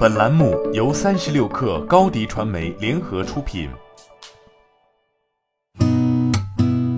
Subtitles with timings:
[0.00, 3.68] 本栏目由三十六氪高低传媒联合出品。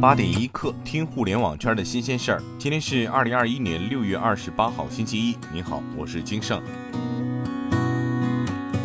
[0.01, 2.43] 八点一刻，听互联网圈的新鲜事儿。
[2.61, 5.37] 今天是二零二一年六月二十八号，星期一。
[5.53, 6.63] 您好，我是金盛。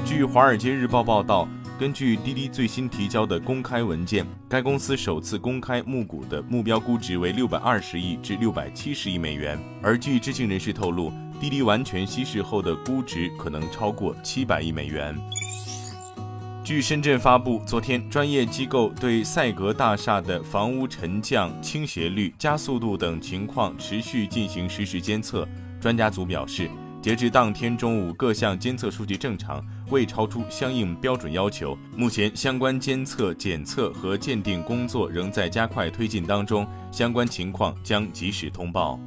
[0.04, 1.48] 据《华尔街日报》报道，
[1.80, 9.60] 根据滴滴最新提交的公开文件，该公司首次公开募股的目标估值为六百二十亿至六百七十亿美元。
[9.84, 15.16] 而据知情人士透露，滴滴完全稀释后的估值可能超过七百亿美元。
[16.64, 25.48] 据深圳发布，昨天专业机构对赛格大厦的房屋沉降、倾斜率、加速度等情况持续进行实时监测。
[25.80, 26.68] 专家组表示，
[27.04, 31.78] 截至当天中午，各项监测数据正常，未超出相应标准要求。
[31.96, 39.00] 目前，相关监测、检测和鉴定工作仍在加快推进当中，相关情况将及时通报。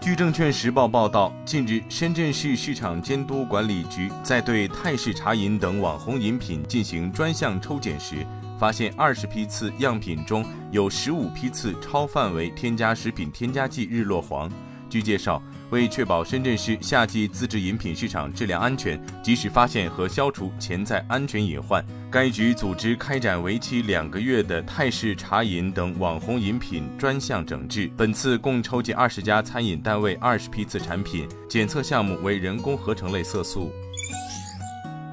[0.00, 8.26] 据证券时报报道，近日，深圳市市场监督管理局在对泰式茶饮等网红饮品进行专项抽检时，
[8.58, 14.50] 发现二十批次样品中有十五批次超范围添加食品添加剂日落黄。
[14.92, 15.42] 据介绍。
[15.70, 27.90] 为确保深圳市夏季自制饮品市场质量安全，及时发现和消除潜在安全隐患，该局组织开展为期两个月的泰式茶饮等网红饮品专项整治。
[27.96, 33.72] 本次共抽检二十家餐饮单位二十批次产品，检测项目为人工合成类色素。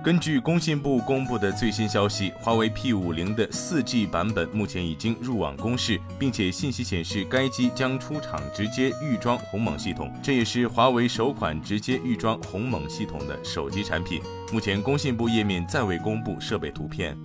[0.02, 14.22] 根据工信部公布的最新消息，华为 P50 的 4G 版本目前已经入网公示，并且信息显示该机将出厂直接预装鸿蒙系统，这也是华为首款直接预装鸿蒙系统的手机产品。
[14.54, 17.18] 目前工信部页面暂未公布设备图片。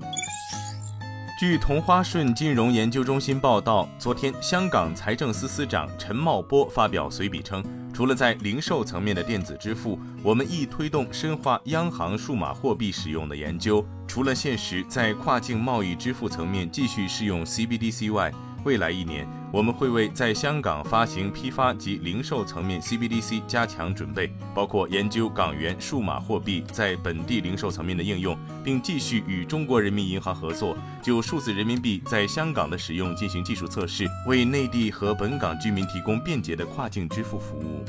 [1.38, 7.62] 据同花顺金融研究中心报道，昨天香港财政司司长陈茂波发表随笔称，
[7.94, 13.86] 除了在零售层面的电子支付，我们亦推动深化央行数码货币使用的研究。
[14.08, 18.32] 除了现实在跨境贸易支付层面继续适用 CBDC 外，
[18.64, 37.84] 未来一年，我们会为在香港发行批发及零售层面 CBDC 加强准备，包括研究港元数码货币在本地零售层面的应用，并继续与中国人民银行合作，就数字人民币在香港的使用进行技术测试，为内地和本港居民提供便捷的跨境支付服务。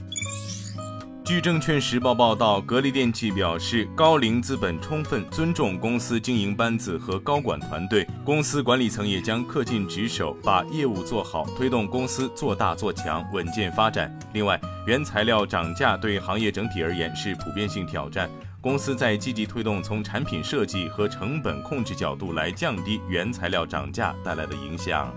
[1.26, 14.16] 据证券时报报道，格力电器表示，高瓴资本充分尊重公司经营班子和高管团队，公司管理层也将恪尽职守，把业务做好，推动公司做大做强，稳健发展。
[14.34, 18.30] 另外，原材料涨价对行业整体而言是普遍性挑战，
[18.62, 25.12] 公司在积极推动从产品设计和成本控制角度来降低原材料涨价带来的影响。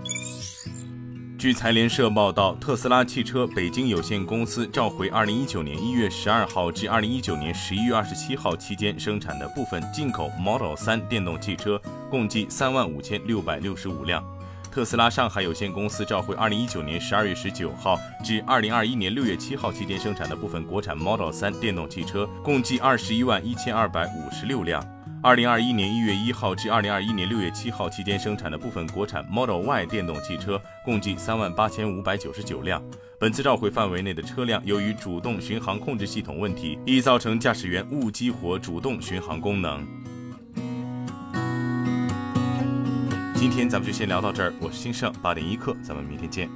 [1.38, 14.24] 据财联社报道，特斯拉汽车北京有限公司召回2019年1月12号至2019年11月27号期间生产的部分进口 Model 3电动汽车，共计3万5665辆。
[14.68, 24.84] 特斯拉上海有限公司召回2019年12月19号至2021年6月7号期间生产的部分国产 Model 3电动汽车，共计21万1256辆。
[25.20, 32.80] 二零二一年一月一号至二零二一年六月七号期间生产的部分国产 Model Y 电动汽车共计三万八千五百九十九辆。
[33.18, 39.84] 本次召回范围内的车辆，由于主动巡航控制系统问题，易造成驾驶员误激活主动巡航功能。
[43.34, 46.48] 今天咱们就先聊到这儿，我是新盛八点一刻，咱们明天见。